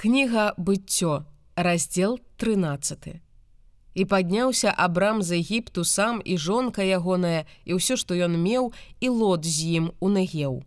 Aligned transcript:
Кніга 0.00 0.54
быццё, 0.56 1.24
раздзел 1.56 2.20
13. 2.36 3.18
І 3.94 4.04
падняўся 4.04 4.70
абрам 4.70 5.22
з 5.22 5.42
Егіпту 5.42 5.82
сам 5.84 6.22
і 6.24 6.38
жонка 6.38 6.86
ягоная 6.86 7.50
і 7.66 7.82
ўсё, 7.82 7.98
што 7.98 8.14
ён 8.14 8.38
меў 8.38 8.70
і 9.02 9.08
лот 9.10 9.42
з 9.42 9.82
ім 9.82 9.90
у 9.98 10.06
Нагеў. 10.06 10.62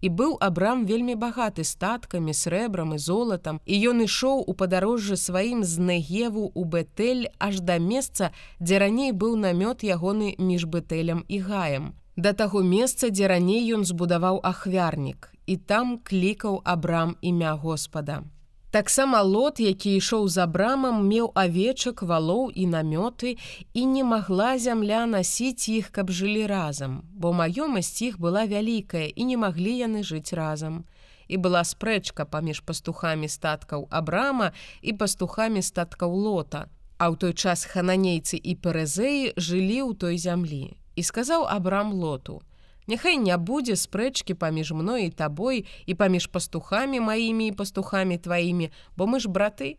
І 0.00 0.08
быў 0.08 0.40
абрам 0.40 0.88
вельмі 0.88 1.20
багаты 1.20 1.68
статкамі, 1.68 2.32
срэбрам 2.32 2.96
і 2.96 2.98
золатам, 2.98 3.60
і 3.68 3.92
ён 3.92 4.08
ішоў 4.08 4.40
у 4.48 4.56
падарожжы 4.56 5.20
сваім 5.20 5.68
з 5.68 5.76
Нагеву 5.76 6.48
у 6.56 6.64
Бэтэль 6.64 7.28
аж 7.36 7.60
да 7.60 7.76
месца, 7.76 8.32
дзе 8.56 8.80
раней 8.80 9.12
быў 9.12 9.36
намёт 9.36 9.84
ягоны 9.84 10.32
між 10.40 10.64
бэтэлем 10.64 11.28
і 11.28 11.44
гаем. 11.44 11.92
Да 12.16 12.32
таго 12.32 12.64
месца, 12.64 13.12
дзе 13.12 13.28
раней 13.28 13.68
ён 13.68 13.84
збудаваў 13.84 14.40
ахвярнік, 14.40 15.28
і 15.44 15.60
там 15.60 15.98
клікаў 16.00 16.64
абрам 16.64 17.20
імя 17.20 17.52
Господа. 17.52 18.24
Таксама 18.72 19.20
лот, 19.20 19.60
які 19.60 19.90
ішоў 20.00 20.28
за 20.32 20.46
брамам, 20.48 21.04
меў 21.04 21.26
авечак, 21.36 22.00
валоў 22.08 22.48
і 22.56 22.64
намёты 22.72 23.36
і 23.76 23.82
не 23.84 24.00
магла 24.00 24.56
зямля 24.56 25.04
насіць 25.04 25.68
іх, 25.68 25.90
каб 25.92 26.08
жылі 26.08 26.48
разам, 26.48 27.04
бо 27.12 27.36
маёмасць 27.36 28.00
іх 28.00 28.16
была 28.16 28.48
вялікая 28.48 29.12
і 29.12 29.28
не 29.28 29.36
маглі 29.36 29.76
яны 29.76 30.00
жыць 30.00 30.32
разам. 30.32 30.88
І 31.28 31.36
была 31.36 31.68
спрэчка 31.68 32.24
паміж 32.24 32.64
пастухамі 32.64 33.28
статкаў 33.28 33.92
Абрама 33.92 34.56
і 34.80 34.96
пастухамі 34.96 35.60
статкаў 35.60 36.08
лота. 36.08 36.72
А 36.96 37.12
ў 37.12 37.20
той 37.20 37.36
час 37.36 37.68
хананейцы 37.68 38.40
і 38.40 38.56
перазеі 38.56 39.36
жылі 39.36 39.84
ў 39.84 40.00
той 40.00 40.16
зямлі. 40.16 40.80
І 40.96 41.04
сказаў 41.04 41.44
Абрам 41.44 41.92
лоту: 41.92 42.40
«Няхай 42.86 43.16
не 43.16 43.36
будзе 43.38 43.76
спрэчкі 43.78 44.34
паміж 44.34 44.72
мной 44.74 45.06
і 45.06 45.14
табой 45.14 45.64
і 45.86 45.94
паміж 45.94 46.26
пастухамі 46.26 47.00
маімі 47.00 47.46
і 47.46 47.54
пастухамі 47.54 48.18
тваімі, 48.18 48.70
бо 48.96 49.06
мы 49.06 49.20
ж 49.20 49.30
браты. 49.30 49.78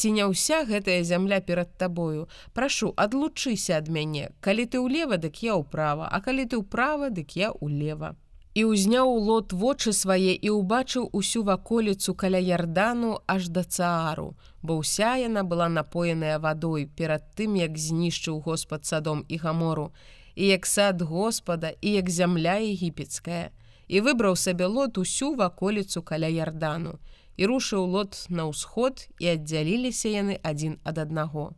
Ці 0.00 0.16
не 0.16 0.24
ўся 0.24 0.64
гэтая 0.64 1.04
зямля 1.04 1.44
перад 1.44 1.76
табою. 1.76 2.24
Прашу, 2.56 2.94
адлучыся 2.96 3.76
ад 3.76 3.92
мяне. 3.92 4.32
Калі 4.40 4.64
ты 4.64 4.80
ўлева, 4.80 5.20
дык 5.20 5.44
я 5.44 5.60
ўправа, 5.60 6.08
а 6.08 6.24
калі 6.24 6.48
ты 6.48 6.56
ўправа, 6.56 7.12
дык 7.12 7.36
я 7.36 7.52
ўлева. 7.52 8.16
І 8.56 8.64
ўзняў 8.64 9.12
лот 9.28 9.52
вочы 9.52 9.92
свае 9.92 10.32
і 10.32 10.48
ўбачыў 10.56 11.12
усю 11.12 11.44
ваколіцу 11.44 12.16
каля 12.16 12.40
ярдану 12.40 13.20
аж 13.28 13.52
да 13.52 13.62
цаару, 13.62 14.32
бо 14.64 14.80
ўся 14.80 15.20
яна 15.20 15.44
была 15.44 15.68
напоеная 15.68 16.40
вадой 16.40 16.88
перад 16.88 17.36
тым, 17.36 17.60
як 17.60 17.76
знішчыў 17.76 18.40
Господ 18.40 18.88
садом 18.88 19.28
і 19.28 19.36
гамору 19.36 19.92
і 20.40 20.46
як 20.46 20.66
сад 20.66 21.02
Господа 21.02 21.72
і 21.80 21.90
як 21.92 22.10
зямля 22.10 22.56
егіпецкая, 22.64 23.52
і 23.88 24.00
выбраў 24.00 24.36
сабе 24.40 24.64
лот 24.64 24.96
усю 24.96 25.34
ваколіцу 25.36 26.00
каля 26.02 26.32
ярдану, 26.32 26.96
і 27.36 27.44
рушыў 27.44 27.84
лот 27.84 28.24
на 28.32 28.48
ўсход 28.48 29.04
і 29.20 29.36
аддзяліліся 29.36 30.08
яны 30.08 30.40
адзін 30.40 30.80
ад 30.80 30.96
аднаго. 31.04 31.52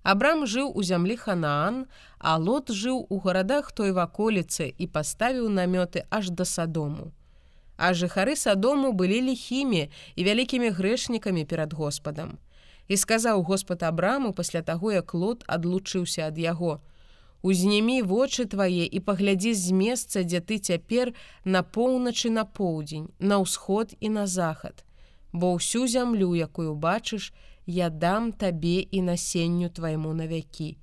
Абрам 0.00 0.48
жыў 0.48 0.72
у 0.72 0.80
зямлі 0.80 1.20
Ханаан, 1.20 1.84
а 2.16 2.40
лот 2.40 2.72
жыў 2.72 3.04
у 3.04 3.20
гарадах 3.20 3.68
той 3.76 3.92
ваколіцы 3.92 4.72
і 4.72 4.88
паставіў 4.88 5.52
намёты 5.52 6.08
аж 6.08 6.32
да 6.32 6.48
садому. 6.48 7.12
А 7.76 7.92
жыхары 7.92 8.32
садому 8.32 8.96
былі 8.96 9.20
ліхімі 9.28 9.92
і 10.16 10.20
вялікімі 10.24 10.72
грэшнікамі 10.72 11.44
перад 11.44 11.76
Господам. 11.76 12.38
І 12.88 12.96
сказаў 12.96 13.44
Господ 13.44 13.82
Абраму 13.82 14.32
пасля 14.32 14.62
таго, 14.62 14.92
як 14.92 15.12
лот 15.12 15.44
адлучыўся 15.44 16.32
ад 16.32 16.40
яго, 16.40 16.80
Узнімі 17.42 18.02
вочы 18.02 18.46
твае 18.48 18.86
і 18.88 19.00
паглядзі 19.00 19.52
з 19.54 19.72
месца, 19.72 20.24
дзе 20.24 20.40
ты 20.40 20.58
цяпер 20.58 21.12
на 21.44 21.62
поўначы 21.62 22.30
на 22.30 22.44
поўдзень, 22.44 23.12
на 23.18 23.38
ўсход 23.44 23.94
і 24.00 24.08
на 24.08 24.26
захад. 24.26 24.84
Бо 25.32 25.52
ўсю 25.60 25.86
зямлю, 25.86 26.32
якую 26.32 26.74
бачыш, 26.74 27.32
я 27.66 27.90
дам 27.90 28.32
табе 28.32 28.88
і 28.90 29.02
насенню 29.02 29.68
твайму 29.68 30.14
навякі. 30.14 30.78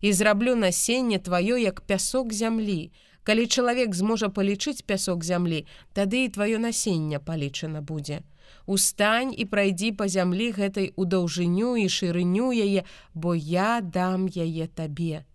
І 0.00 0.12
зраблю 0.12 0.54
насенне 0.56 1.18
тваё 1.18 1.58
як 1.58 1.80
пясок 1.84 2.32
зямлі. 2.32 2.90
Калі 3.22 3.46
чалавек 3.46 3.94
зможа 3.94 4.32
палічыць 4.32 4.86
пясок 4.86 5.24
зямлі, 5.24 5.66
тады 5.92 6.24
і 6.24 6.32
тваё 6.32 6.58
насенне 6.58 7.18
палічана 7.18 7.82
будзе. 7.82 8.22
Устань 8.64 9.34
і 9.36 9.44
прайдзі 9.44 9.92
па 9.92 10.08
зямлі 10.08 10.56
гэтай 10.56 10.92
у 10.96 11.04
даўжыню 11.04 11.76
і 11.76 11.88
шырыню 11.92 12.48
яе, 12.56 12.88
бо 13.12 13.34
я 13.34 13.80
дам 13.84 14.24
яе 14.32 14.72
табе 14.72 15.28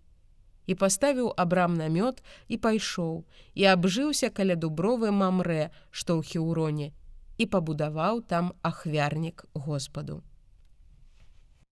і 0.66 0.74
паставіў 0.74 1.32
абрам 1.36 1.76
намёт 1.78 2.20
і 2.48 2.58
пайшоў 2.58 3.24
і 3.54 3.62
абжыўся 3.72 4.30
каля 4.30 4.56
дубровы 4.56 5.10
мамрэ, 5.10 5.70
што 5.90 6.18
ў 6.18 6.22
хеўроне 6.24 6.92
і 7.38 7.46
пабудаваў 7.46 8.22
там 8.22 8.52
ахвярнік 8.62 9.44
Господу. 9.54 10.22